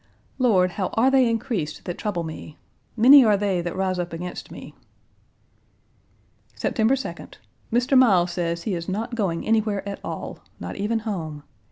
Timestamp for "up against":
3.99-4.49